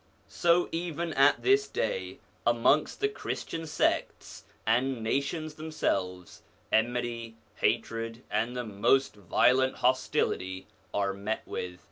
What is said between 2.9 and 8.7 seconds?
the Christian sects and nations themselves, enmity hatred, and the